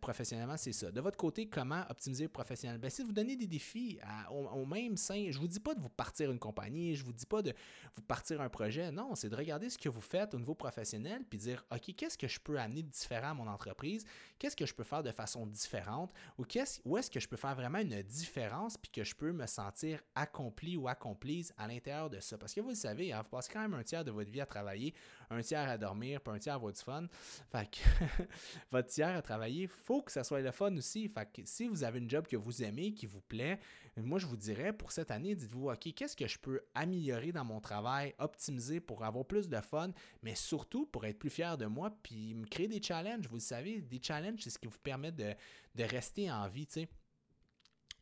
[0.00, 0.92] professionnellement, c'est ça.
[0.92, 2.80] De votre côté, comment optimiser professionnellement?
[2.80, 3.98] Ben, si vous donnez des défis
[4.30, 7.26] au, même sein, je vous dis pas de vous partir une compagnie, je vous dis
[7.26, 7.52] pas de
[7.96, 8.90] vous partir un projet.
[8.90, 12.18] Non, c'est de regarder ce que vous faites au niveau professionnel puis dire, OK, qu'est-ce
[12.18, 14.04] que je peux amener de différent à mon entreprise?
[14.38, 16.12] Qu'est-ce que je peux faire de façon différente?
[16.38, 16.44] Ou
[16.84, 20.00] où est-ce que je peux faire vraiment une différence puis que je peux me sentir
[20.14, 22.38] accompli ou accompli à l'intérieur de ça?
[22.38, 24.40] Parce que vous le savez, hein, vous passez quand même un tiers de votre vie
[24.40, 24.94] à travailler,
[25.30, 27.06] un tiers à dormir, puis un tiers à avoir du fun.
[27.50, 27.78] Fait que
[28.70, 31.08] votre tiers à travailler, il faut que ça soit le fun aussi.
[31.08, 33.58] Fait que si vous avez une job que vous aimez, qui vous plaît,
[33.96, 37.44] moi je vous dirais pour cette année, dites-vous, OK, qu'est-ce que je peux améliorer dans
[37.44, 39.90] mon travail, optimiser pour avoir plus de fun,
[40.22, 43.26] mais surtout pour être plus fier de moi, puis me créer des challenges.
[43.28, 45.34] Vous le savez, des challenges, c'est ce qui vous permet de,
[45.74, 46.88] de rester en vie, tu sais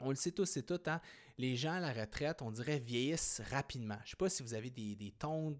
[0.02, 1.00] on le sait tous et toutes, hein?
[1.38, 3.96] les gens à la retraite, on dirait, vieillissent rapidement.
[4.04, 5.14] Je ne sais pas si vous avez des, des,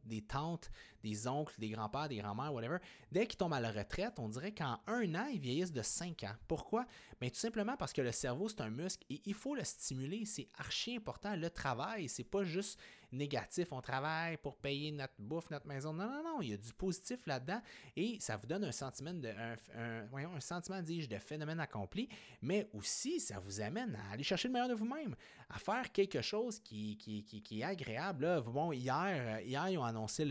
[0.05, 0.71] des tantes,
[1.03, 2.79] des oncles, des grands-pères, des grands-mères, whatever.
[3.11, 6.23] Dès qu'ils tombent à la retraite, on dirait qu'en un an, ils vieillissent de 5
[6.25, 6.35] ans.
[6.49, 6.87] Pourquoi?
[7.21, 10.25] Bien, tout simplement parce que le cerveau, c'est un muscle et il faut le stimuler.
[10.25, 11.37] C'est archi important.
[11.37, 12.79] Le travail, c'est pas juste
[13.13, 13.73] négatif.
[13.73, 15.93] On travaille pour payer notre bouffe, notre maison.
[15.93, 16.43] Non, non, non.
[16.43, 17.61] Il y a du positif là-dedans
[17.97, 22.09] et ça vous donne un sentiment de, un, un sentiment, dis-je, de phénomène accompli,
[22.41, 25.15] mais aussi ça vous amène à aller chercher le meilleur de vous-même,
[25.51, 28.43] à faire quelque chose qui, qui, est agréable.
[28.47, 30.25] Bon, hier, hier, ils ont annoncé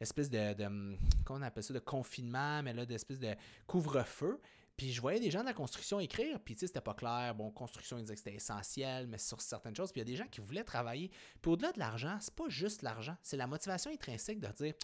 [0.00, 3.34] l'espèce de, qu'on appelle ça, de confinement, mais là, d'espèce de
[3.66, 4.40] couvre-feu.
[4.76, 7.34] Puis je voyais des gens de la construction écrire, puis tu sais, c'était pas clair.
[7.34, 9.90] Bon, construction, ils disaient que c'était essentiel, mais sur certaines choses.
[9.90, 11.10] Puis il y a des gens qui voulaient travailler.
[11.40, 14.74] Puis au-delà de l'argent, c'est pas juste l'argent, c'est la motivation intrinsèque de dire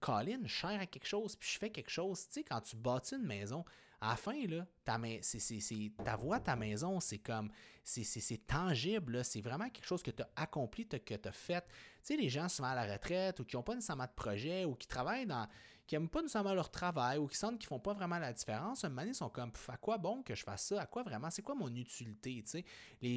[0.00, 2.26] Colin, je cher à quelque chose, puis je fais quelque chose.
[2.26, 3.64] Tu sais, quand tu bâtis une maison,
[4.00, 7.50] à la fin, là, ta, c'est, ta voix, ta maison, c'est comme,
[7.84, 11.64] c'est, tangible, c'est vraiment quelque chose que tu as accompli, que tu as fait.
[12.02, 14.74] Sais, les gens souvent à la retraite ou qui n'ont pas nécessairement de projet ou
[14.74, 15.46] qui travaillent dans,
[15.86, 18.84] qui n'aiment pas nécessairement leur travail ou qui sentent qu'ils font pas vraiment la différence,
[18.84, 20.80] un moment donné, sont comme à quoi bon que je fasse ça?
[20.80, 21.30] À quoi vraiment?
[21.30, 22.44] C'est quoi mon utilité?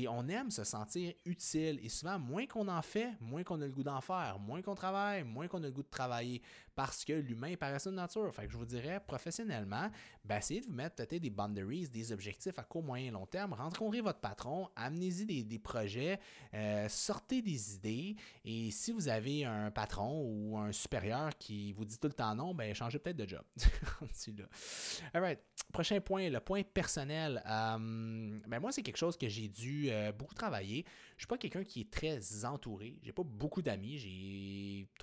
[0.08, 3.72] On aime se sentir utile et souvent, moins qu'on en fait, moins qu'on a le
[3.72, 6.42] goût d'en faire, moins qu'on travaille, moins qu'on a le goût de travailler
[6.76, 8.34] parce que l'humain est par de nature.
[8.34, 9.90] Fait que je vous dirais, professionnellement,
[10.24, 13.26] ben, essayez de vous mettre peut-être des boundaries, des objectifs à court, moyen et long
[13.26, 13.54] terme.
[13.54, 16.20] Rencontrez votre patron, amenez-y des, projets,
[16.54, 21.86] euh, sortez des idées et si vous avez un patron ou un supérieur qui vous
[21.86, 23.44] dit tout le temps non, ben changez peut-être de job.
[25.14, 25.40] Alright.
[25.72, 27.42] Prochain point, le point personnel.
[27.46, 30.86] Euh, ben moi, c'est quelque chose que j'ai dû euh, beaucoup travailler.
[31.18, 33.00] Je suis pas quelqu'un qui est très entouré.
[33.04, 33.98] J'ai pas beaucoup d'amis.
[33.98, 34.10] J'ai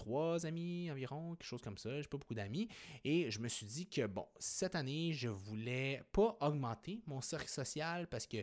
[0.02, 2.00] trois amis environ, quelque chose comme ça.
[2.00, 2.68] J'ai pas beaucoup d'amis.
[3.04, 7.48] Et je me suis dit que bon, cette année, je voulais pas augmenter mon cercle
[7.48, 8.38] social parce que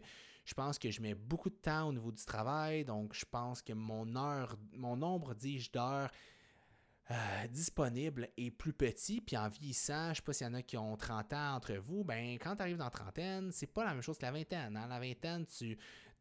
[0.45, 2.85] je pense que je mets beaucoup de temps au niveau du travail.
[2.85, 6.09] Donc, je pense que mon heure, mon nombre, dis-je, d'heures
[7.11, 10.61] euh, disponible et plus petit, puis en vieillissant, je sais pas s'il y en a
[10.61, 13.83] qui ont 30 ans entre vous, ben quand tu arrives dans la trentaine, c'est pas
[13.83, 14.73] la même chose que la vingtaine.
[14.73, 14.87] Dans hein.
[14.87, 15.75] la vingtaine, tu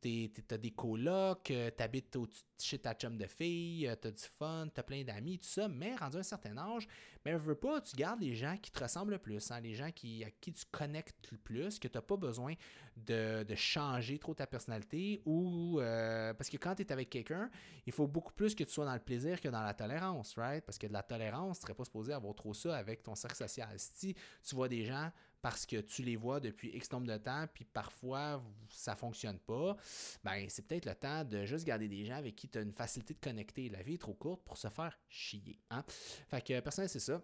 [0.05, 2.17] as des colocs, euh, tu habites
[2.61, 5.49] chez ta chum de fille, euh, tu as du fun, tu as plein d'amis, tout
[5.49, 6.87] ça, mais rendu à un certain âge,
[7.25, 9.75] mais ben, veux pas, tu gardes les gens qui te ressemblent le plus, hein, les
[9.75, 12.55] gens à qui tu connectes le plus, que tu n'as pas besoin
[12.97, 17.51] de, changer trop ta personnalité ou euh, parce que quand tu es avec quelqu'un,
[17.87, 20.65] il faut beaucoup plus que tu sois dans le plaisir que dans la tolérance, right?
[20.65, 23.37] Parce que de la tolérance, tu serais pas supposé avoir trop ça avec ton cercle
[23.37, 23.75] social.
[23.77, 27.46] Si tu vois des gens parce que tu les vois depuis X nombre de temps,
[27.53, 29.77] puis parfois ça fonctionne pas,
[30.24, 32.72] ben c'est peut-être le temps de juste garder des gens avec qui tu as une
[32.72, 33.68] facilité de connecter.
[33.68, 35.61] La vie est trop courte pour se faire chier.
[35.70, 35.85] Hein?
[36.29, 37.22] Fait que personnellement, c'est ça.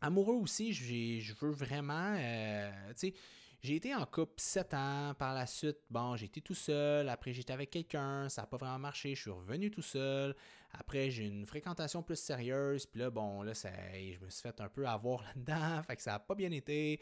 [0.00, 3.14] Amoureux aussi, je veux vraiment, euh, tu sais,
[3.62, 5.14] j'ai été en couple 7 ans.
[5.18, 7.08] Par la suite, bon, j'ai été tout seul.
[7.10, 8.28] Après, j'étais avec quelqu'un.
[8.30, 9.14] Ça n'a pas vraiment marché.
[9.14, 10.34] Je suis revenu tout seul.
[10.72, 12.86] Après, j'ai une fréquentation plus sérieuse.
[12.86, 15.82] Puis là, bon, là, ça, je me suis fait un peu avoir là-dedans.
[15.82, 17.00] Fait que ça n'a pas bien été.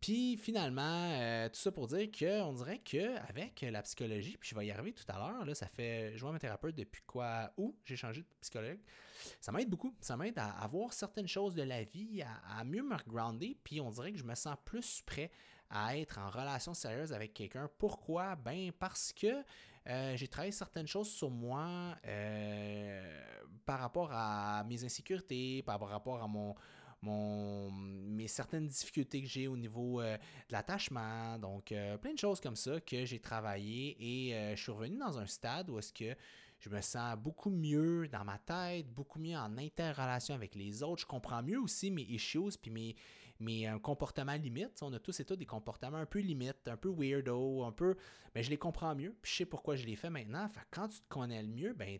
[0.00, 4.66] Puis finalement, euh, tout ça pour dire qu'on dirait qu'avec la psychologie, puis je vais
[4.66, 7.76] y arriver tout à l'heure, là, ça fait, je vois mes thérapeute depuis quoi, où
[7.84, 8.78] j'ai changé de psychologue,
[9.40, 12.84] ça m'aide beaucoup, ça m'aide à, voir certaines choses de la vie, à, à mieux
[12.84, 15.32] me grounder, puis on dirait que je me sens plus prêt
[15.70, 17.68] à être en relation sérieuse avec quelqu'un.
[17.78, 18.36] Pourquoi?
[18.36, 19.44] Ben parce que
[19.88, 23.20] euh, j'ai travaillé certaines choses sur moi euh,
[23.64, 26.54] par rapport à mes insécurités, par rapport à mon,
[27.00, 31.38] mon, mes certaines difficultés que j'ai au niveau euh, de l'attachement.
[31.38, 35.26] Donc, plein de choses comme ça que j'ai travaillé et je suis revenu dans un
[35.26, 36.14] stade où est-ce que
[36.60, 41.02] je me sens beaucoup mieux dans ma tête, beaucoup mieux en interrelation avec les autres.
[41.02, 42.96] Je comprends mieux aussi mes issues puis mes,
[43.40, 44.82] mes euh, comportements limites.
[44.82, 47.96] On a tous et toutes des comportements un peu limites, un peu weirdo, un peu.
[48.34, 50.48] Mais je les comprends mieux, puis je sais pourquoi je les fais maintenant.
[50.48, 51.98] Fait quand tu te connais le mieux, ben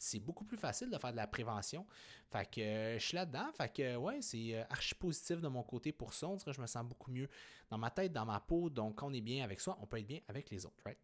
[0.00, 1.86] c'est beaucoup plus facile de faire de la prévention.
[2.30, 3.50] Fait que euh, je suis là-dedans.
[3.52, 6.28] Fait que ouais, c'est euh, archi positif de mon côté pour ça.
[6.44, 7.28] Que je me sens beaucoup mieux
[7.68, 8.70] dans ma tête, dans ma peau.
[8.70, 10.98] Donc, quand on est bien avec soi, on peut être bien avec les autres, right?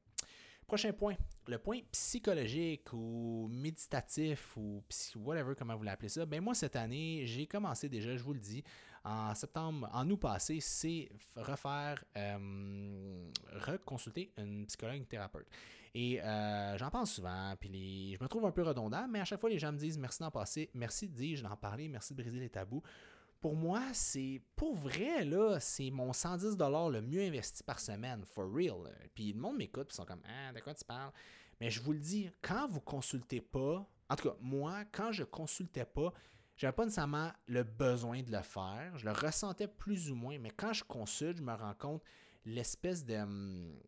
[0.66, 1.14] Prochain point,
[1.46, 4.82] le point psychologique ou méditatif ou
[5.14, 6.26] whatever, comment vous l'appelez ça.
[6.26, 8.64] Ben moi, cette année, j'ai commencé déjà, je vous le dis,
[9.06, 15.46] en septembre, en août passé, c'est refaire, euh, reconsulter une psychologue, une thérapeute.
[15.94, 19.40] Et euh, j'en pense souvent, puis je me trouve un peu redondant, mais à chaque
[19.40, 22.40] fois, les gens me disent merci d'en passer, merci dire, d'en parler, merci de briser
[22.40, 22.82] les tabous.
[23.40, 28.52] Pour moi, c'est pour vrai, là, c'est mon 110 le mieux investi par semaine, for
[28.52, 28.92] real.
[29.14, 31.12] Puis le monde m'écoute, ils sont comme Ah, de quoi tu parles?
[31.60, 35.22] Mais je vous le dis, quand vous consultez pas, en tout cas, moi, quand je
[35.22, 36.12] consultais pas,
[36.56, 38.96] j'avais pas nécessairement le besoin de le faire.
[38.96, 42.02] Je le ressentais plus ou moins, mais quand je consulte, je me rends compte
[42.44, 43.78] l'espèce de, hum,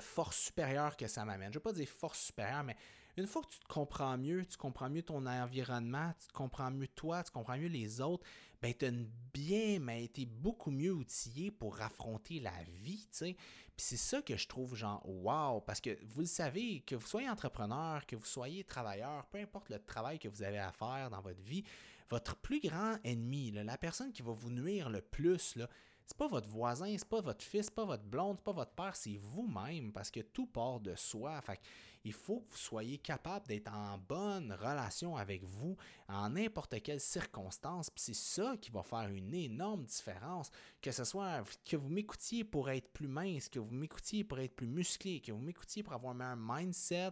[0.00, 1.52] force supérieure que ça m'amène.
[1.52, 2.76] Je ne veux pas dire force supérieure, mais
[3.16, 6.70] une fois que tu te comprends mieux, tu comprends mieux ton environnement, tu te comprends
[6.70, 8.24] mieux toi, tu comprends mieux les autres,
[8.62, 8.90] ben tu
[9.34, 13.36] bien, mais été beaucoup mieux outillé pour affronter la vie, tu sais.
[13.76, 17.06] Puis c'est ça que je trouve genre wow, parce que vous le savez, que vous
[17.06, 21.10] soyez entrepreneur, que vous soyez travailleur, peu importe le travail que vous avez à faire
[21.10, 21.64] dans votre vie,
[22.08, 25.68] votre plus grand ennemi, la personne qui va vous nuire le plus, là,
[26.06, 28.72] c'est pas votre voisin, c'est pas votre fils, c'est pas votre blonde, c'est pas votre
[28.72, 31.40] père, c'est vous-même parce que tout part de soi.
[31.40, 31.60] Fait
[32.04, 35.76] il faut que vous soyez capable d'être en bonne relation avec vous
[36.08, 37.90] en n'importe quelle circonstance.
[37.90, 40.50] Puis c'est ça qui va faire une énorme différence.
[40.80, 44.56] Que ce soit que vous m'écoutiez pour être plus mince, que vous m'écoutiez pour être
[44.56, 47.10] plus musclé, que vous m'écoutiez pour avoir un meilleur mindset,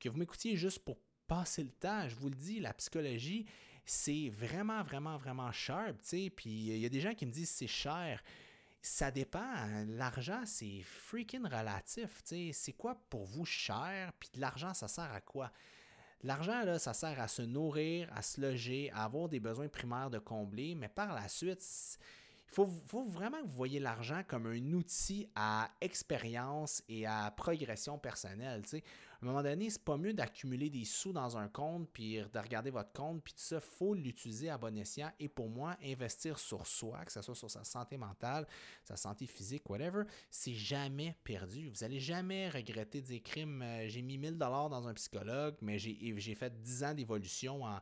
[0.00, 2.08] que vous m'écoutiez juste pour passer le temps.
[2.08, 3.46] Je vous le dis, la psychologie,
[3.84, 5.94] c'est vraiment, vraiment, vraiment cher.
[6.02, 8.22] Puis il y a des gens qui me disent c'est cher
[8.82, 9.54] ça dépend.
[9.86, 12.20] L'argent, c'est freaking relatif.
[12.24, 14.12] C'est quoi pour vous cher?
[14.18, 15.52] Puis de l'argent, ça sert à quoi?
[16.24, 20.10] L'argent, là, ça sert à se nourrir, à se loger, à avoir des besoins primaires
[20.10, 21.64] de combler, mais par la suite,
[22.52, 27.98] faut, faut, vraiment que vous voyez l'argent comme un outil à expérience et à progression
[27.98, 28.66] personnelle.
[28.66, 28.82] sais
[29.22, 32.38] à un moment donné, c'est pas mieux d'accumuler des sous dans un compte puis de
[32.38, 36.40] regarder votre compte puis tout ça, faut l'utiliser à bon escient et pour moi, investir
[36.40, 38.48] sur soi, que ce soit sur sa santé mentale,
[38.82, 41.70] sa santé physique, whatever, c'est jamais perdu.
[41.70, 43.62] Vous allez jamais regretter des crimes.
[43.62, 47.78] Euh, j'ai mis 1000 dollars dans un psychologue, mais j'ai fait 10 ans d'évolution en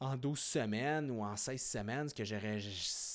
[0.00, 2.58] en 12 semaines ou en 16 semaines, ce que j'aurais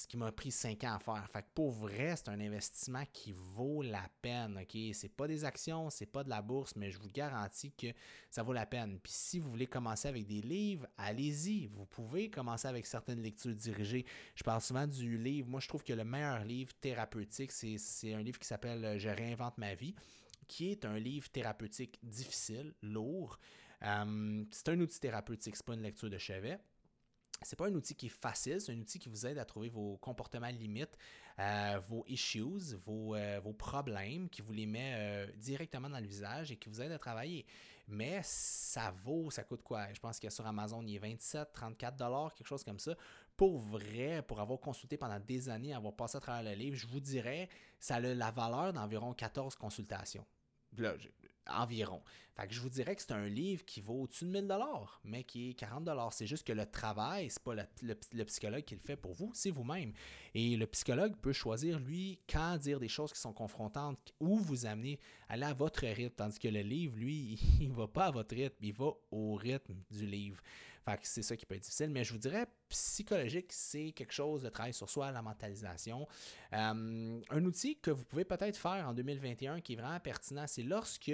[0.08, 1.28] qui m'a pris 5 ans à faire.
[1.32, 4.60] Fait que pour vrai, c'est un investissement qui vaut la peine.
[4.62, 4.78] OK?
[4.93, 7.88] C'est pas des actions, c'est pas de la bourse, mais je vous garantis que
[8.30, 9.00] ça vaut la peine.
[9.02, 11.67] Puis si vous voulez commencer avec des livres, allez-y.
[11.67, 14.06] Vous pouvez commencer avec certaines lectures dirigées.
[14.36, 15.50] Je parle souvent du livre.
[15.50, 19.58] Moi, je trouve que le meilleur livre thérapeutique, c'est un livre qui s'appelle Je réinvente
[19.58, 19.95] ma vie
[20.48, 23.39] qui est un livre thérapeutique difficile, lourd.
[23.82, 26.60] Euh, c'est un outil thérapeutique, c'est pas une lecture de chevet
[27.41, 29.69] c'est pas un outil qui est facile, c'est un outil qui vous aide à trouver
[29.69, 30.98] vos comportements limites,
[31.39, 36.52] euh, vos issues, euh, vos, problèmes, qui vous les met euh, directement dans le visage
[36.52, 37.45] et qui vous aide à travailler.
[37.88, 39.93] Mais ça vaut, ça coûte quoi?
[39.93, 42.95] Je pense a sur Amazon, il est 27, 34 dollars, quelque chose comme ça.
[43.38, 46.88] Pour vrai, pour avoir consulté pendant des années, avoir passé à travers le livre, je
[46.88, 47.48] vous dirais,
[47.80, 50.26] ça a la valeur d'environ 14 consultations.
[50.78, 50.95] Là,
[51.47, 52.01] environ.
[52.36, 55.23] Fait je vous dirais que c'est un livre qui vaut au-dessus de 1000 dollars, mais
[55.23, 56.12] qui est 40 dollars.
[56.12, 59.51] C'est juste que le travail, c'est pas le, psychologue qui le fait pour vous, c'est
[59.51, 59.93] vous-même.
[60.34, 64.65] Et le psychologue peut choisir, lui, quand dire des choses qui sont confrontantes, où vous
[64.65, 68.36] amener, aller à votre rythme, tandis que le livre, lui, il va pas à votre
[68.36, 70.41] rythme, il va au rythme du livre.
[70.86, 74.13] Fait que c'est ça qui peut être difficile, mais je vous dirais, psychologique, c'est quelque
[74.13, 76.08] chose de travail sur soi, la mentalisation.
[76.54, 80.62] Euh, un outil que vous pouvez peut-être faire en 2021 qui est vraiment pertinent, c'est
[80.62, 81.12] lorsque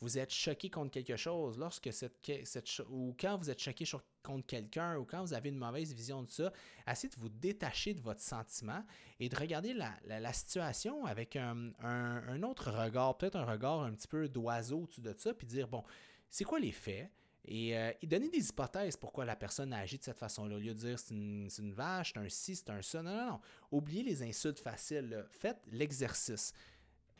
[0.00, 3.84] vous êtes choqué contre quelque chose, lorsque cette, cette ou quand vous êtes choqué
[4.22, 6.52] contre quelqu'un ou quand vous avez une mauvaise vision de ça,
[6.86, 8.84] essayez de vous détacher de votre sentiment
[9.18, 14.06] et de regarder la, situation avec un, un, autre regard, peut-être un regard un petit
[14.06, 15.82] peu d'oiseau au-dessus de ça, puis dire, bon,
[16.30, 17.10] c'est quoi les faits?
[17.50, 20.56] Et, euh, donner des hypothèses pourquoi la personne a agi de cette façon-là.
[20.56, 23.02] Au lieu de dire c'est une, vache, c'est un ci, c'est un ça.
[23.02, 23.40] Non, non, non.
[23.72, 25.24] Oubliez les insultes faciles.
[25.30, 26.52] Faites l'exercice.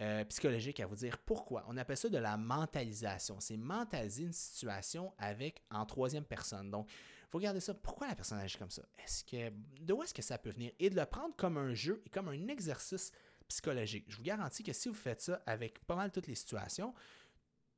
[0.01, 1.65] Euh, psychologique à vous dire pourquoi.
[1.67, 3.41] On appelle ça de la mentalisation.
[3.41, 6.71] C'est mentaliser une situation avec en troisième personne.
[6.71, 6.89] Donc,
[7.33, 8.83] vous regardez ça, pourquoi la personne agit comme ça?
[8.99, 10.71] Est-ce que de où est-ce que ça peut venir?
[10.79, 13.11] Et de le prendre comme un jeu et comme un exercice
[13.49, 14.05] psychologique.
[14.09, 16.95] Je vous garantis que si vous faites ça avec pas mal toutes les situations,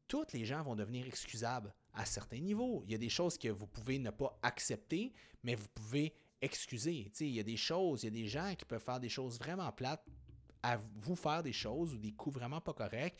[0.06, 2.82] toutes les gens vont devenir excusables à certains niveaux.
[2.86, 7.10] Il y a des choses que vous pouvez ne pas accepter, mais vous pouvez excusez.
[7.20, 9.38] Il y a des choses, il y a des gens qui peuvent faire des choses
[9.38, 10.04] vraiment plates
[10.62, 13.16] à vous faire des choses ou des coups vraiment pas corrects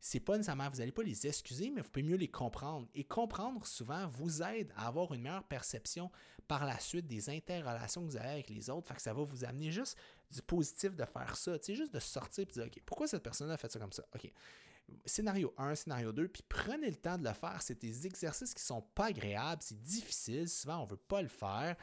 [0.00, 2.86] c'est pas nécessairement, vous n'allez pas les excuser, mais vous pouvez mieux les comprendre.
[2.94, 6.10] Et comprendre souvent vous aide à avoir une meilleure perception
[6.46, 8.88] par la suite des interrelations que vous avez avec les autres.
[8.88, 9.98] Fait que ça va vous amener juste
[10.30, 11.58] du positif de faire ça.
[11.60, 13.92] Sais, juste de sortir et de dire, OK, pourquoi cette personne a fait ça comme
[13.92, 14.04] ça?
[14.14, 14.32] OK.
[15.04, 17.60] Scénario 1, scénario 2, puis prenez le temps de le faire.
[17.60, 20.48] C'est des exercices qui sont pas agréables, c'est difficile.
[20.48, 21.76] Souvent, on ne veut pas le faire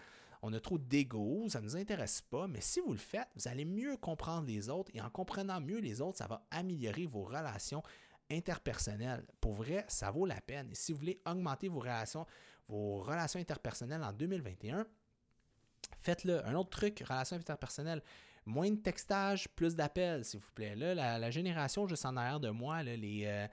[0.45, 3.47] on a trop d'ego, ça ne nous intéresse pas, mais si vous le faites, vous
[3.47, 7.23] allez mieux comprendre les autres et en comprenant mieux les autres, ça va améliorer vos
[7.23, 7.81] relations
[8.29, 9.25] interpersonnelles.
[9.41, 10.69] Pour vrai, ça vaut la peine.
[10.71, 12.27] Et si vous voulez augmenter vos relations,
[12.67, 14.85] vos relations interpersonnelles en 2021,
[16.01, 16.45] faites-le.
[16.45, 18.03] Un autre truc, relations interpersonnelles,
[18.45, 20.75] moins de textage, plus d'appels, s'il vous plaît.
[20.75, 23.47] Là, la, génération juste en arrière de moi, les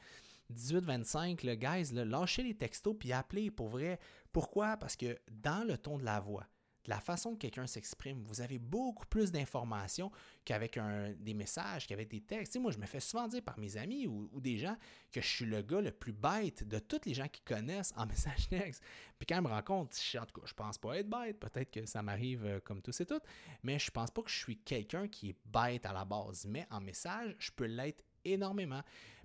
[0.53, 3.99] 18-25, euh, guys, lâchez les textos puis appelez pour vrai.
[4.33, 4.77] Pourquoi?
[4.77, 6.47] Parce que dans le ton de la voix,
[6.87, 8.23] la façon que quelqu'un s'exprime.
[8.25, 10.11] Vous avez beaucoup plus d'informations
[10.45, 10.79] qu'avec
[11.19, 12.57] des messages, qu'avec des textes.
[12.59, 14.77] moi, je me fais souvent dire par mes amis ou, des gens
[15.13, 18.07] que je suis le gars le plus bête de tous les gens qui connaissent en
[18.13, 18.83] message texte.
[19.19, 21.39] Puis quand ils me rencontrent, cas, je pense pas être bête.
[21.39, 23.25] Peut-être que ça m'arrive euh, comme tous et toutes.
[23.63, 26.47] Mais je pense pas que je suis quelqu'un qui est bête à la base.
[26.49, 28.83] Mais en message, je peux l'être énormément.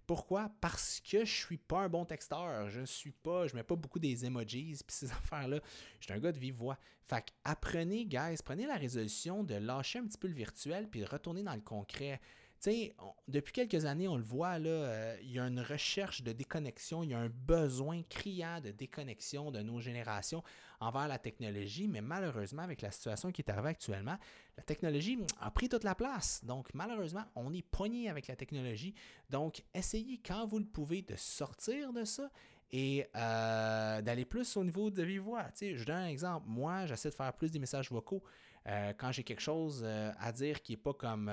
[0.07, 0.49] Pourquoi?
[0.61, 2.69] Parce que je suis pas un bon texteur.
[2.69, 5.59] Je suis pas, je mets pas beaucoup des emojis puis ces affaires-là.
[5.99, 6.77] Je suis un gars de vive voix.
[7.03, 11.01] Fait que apprenez, guys, prenez la résolution de lâcher un petit peu le virtuel puis
[11.01, 12.21] de retourner dans le concret.
[12.59, 12.95] Sais,
[13.27, 17.03] depuis quelques années, on le voit, là, euh, il y a une recherche de déconnexion,
[17.03, 20.43] il y a un besoin criant de déconnexion de nos générations
[20.79, 24.17] envers la technologie, mais malheureusement, avec la situation qui est arrivée actuellement,
[24.57, 26.43] la technologie a pris toute la place.
[26.45, 28.95] Donc, malheureusement, on est pogné avec la technologie.
[29.29, 32.31] Donc, essayez quand vous le pouvez de sortir de ça
[32.71, 35.45] et euh, d'aller plus au niveau de vive voix.
[35.61, 36.47] Je donne un exemple.
[36.49, 38.23] Moi, j'essaie de faire plus des messages vocaux.
[38.65, 41.31] Euh, quand j'ai quelque chose à dire qui n'est pas comme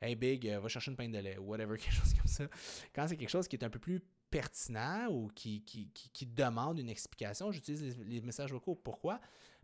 [0.00, 2.46] Hey Big, euh, va chercher une pinte de lait ou whatever, quelque chose comme ça.
[2.94, 6.90] Quand c'est quelque chose qui est un peu plus pertinent ou qui, qui, demande une
[6.90, 8.74] explication, j'utilise les, messages vocaux.
[8.74, 9.20] Pourquoi?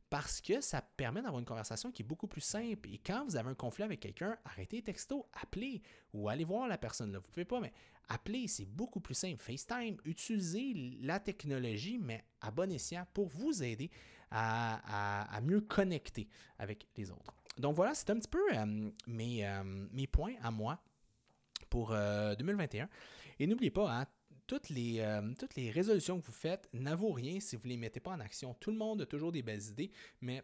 [0.09, 2.89] Parce que ça permet d'avoir une conversation qui est beaucoup plus simple.
[2.91, 6.69] Et quand vous avez un conflit avec quelqu'un, arrêtez les textos, appelez ou allez voir
[6.69, 7.13] la personne.
[7.13, 7.19] Là.
[7.19, 7.73] Vous ne pouvez pas, mais
[8.09, 9.43] appelez, c'est beaucoup plus simple.
[9.43, 13.91] FaceTime, utilisez la technologie, mais à bon escient pour vous aider
[14.31, 16.27] à mieux connecter
[16.59, 20.51] avec les autres donc voilà, c'est un petit peu euh, mes, euh, mes, points à
[20.51, 20.79] moi
[21.69, 22.85] pour 2021.
[22.85, 22.87] Euh,
[23.39, 24.07] Et n'oubliez pas, hein,
[24.47, 25.01] toutes, les,
[25.71, 28.55] résolutions que vous faites n'avouent rien si vous ne les mettez pas en action.
[28.55, 30.43] Tout le monde a toujours des belles idées, mais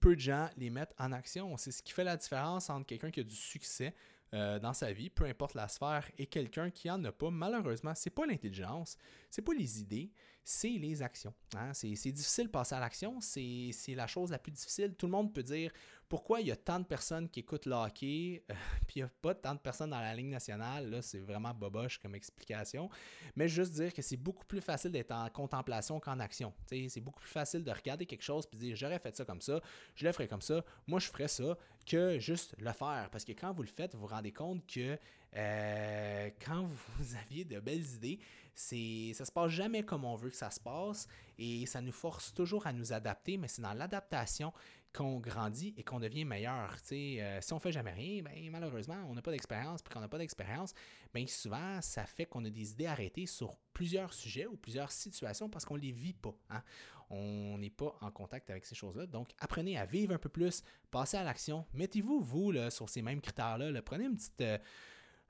[0.00, 1.56] peu de gens les mettent en action.
[1.56, 3.94] C'est ce qui fait la différence entre quelqu'un qui a du succès
[4.30, 7.30] dans sa vie, peu importe la sphère, et quelqu'un qui en a pas.
[7.30, 8.98] Malheureusement, c'est pas l'intelligence,
[9.30, 10.12] c'est pas les idées,
[10.44, 11.34] c'est les actions.
[11.56, 11.74] Hein.
[11.74, 14.94] C'est difficile de passer à l'action, c'est la chose la plus difficile.
[14.96, 15.70] Tout le monde peut dire
[16.08, 18.54] pourquoi il y a tant de personnes qui écoutent le hockey, euh,
[18.86, 21.52] puis il n'y a pas tant de personnes dans la ligne nationale, là, c'est vraiment
[21.52, 22.88] boboche comme explication.
[23.36, 26.52] Mais juste dire que c'est beaucoup plus facile d'être en contemplation qu'en action.
[26.66, 29.60] C'est beaucoup plus facile de regarder quelque chose puis dire j'aurais fait ça comme ça,
[29.94, 33.08] je le ferais comme ça, moi je ferais ça, que juste le faire.
[33.10, 34.98] Parce que quand vous le faites, vous vous rendez compte que
[35.36, 36.62] euh, quand
[36.98, 38.18] vous aviez de belles idées,
[38.54, 41.06] c'est ça se passe jamais comme on veut que ça se passe
[41.38, 44.52] et ça nous force toujours à nous adapter, mais c'est dans l'adaptation
[44.92, 46.76] qu'on grandit et qu'on devient meilleur.
[46.92, 49.82] Euh, si on fait jamais rien, ben, malheureusement, on n'a pas d'expérience.
[49.82, 50.74] Puis qu'on n'a pas d'expérience,
[51.12, 55.48] ben, souvent, ça fait qu'on a des idées arrêtées sur plusieurs sujets ou plusieurs situations
[55.48, 56.34] parce qu'on ne les vit pas.
[56.50, 56.62] Hein.
[57.10, 59.06] On n'est pas en contact avec ces choses-là.
[59.06, 61.64] Donc, apprenez à vivre un peu plus, passez à l'action.
[61.72, 63.82] Mettez-vous, vous, sur ces mêmes critères-là.
[63.82, 64.40] Prenez une petite...
[64.40, 64.58] Euh,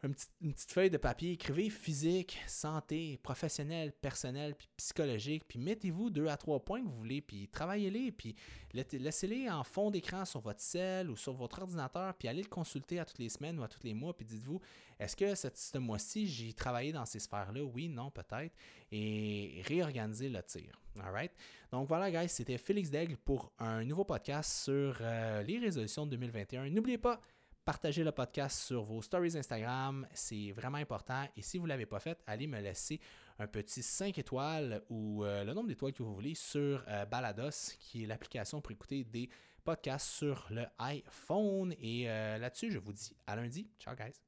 [0.02, 6.28] une petite, feuille de papier, écrivez physique, santé, professionnel, personnel, puis psychologique, puis mettez-vous deux
[6.28, 8.37] à trois points que vous voulez, puis travaillez-les, puis
[8.72, 13.00] laissez-les en fond d'écran sur votre cell ou sur votre ordinateur, puis allez le consulter
[13.00, 14.61] à toutes les semaines ou à tous les mois, puis dites-vous,
[15.00, 17.62] est-ce que ce mois-ci, j'ai travaillé dans ces sphères-là?
[17.62, 18.54] Oui, non, peut-être.
[18.90, 20.80] Et réorganiser le tir.
[21.00, 21.32] All right?
[21.70, 26.11] Donc voilà, guys, c'était Félix Daigle pour un nouveau podcast sur euh, les résolutions de
[26.11, 26.70] 2021.
[26.70, 27.20] N'oubliez pas,
[27.68, 31.28] Partagez le podcast sur vos stories Instagram, c'est vraiment important.
[31.37, 32.98] Et si vous ne l'avez pas fait, allez me laisser
[33.38, 37.74] un petit 5 étoiles ou euh, le nombre d'étoiles que vous voulez sur euh, Balados,
[37.78, 39.28] qui est l'application pour écouter des
[39.64, 41.74] podcasts sur le iPhone.
[41.78, 43.68] Et euh, là-dessus, je vous dis à lundi.
[43.78, 44.27] Ciao, guys.